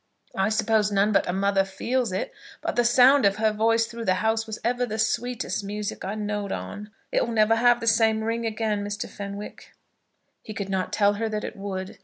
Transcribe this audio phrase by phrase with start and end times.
[0.35, 4.05] I suppose none but a mother feels it, but the sound of her voice through
[4.05, 6.89] the house was ever the sweetest music I know'd on.
[7.11, 9.07] It'll never have the same ring again, Mr.
[9.07, 9.73] Fenwick."
[10.41, 11.99] He could not tell her that it would.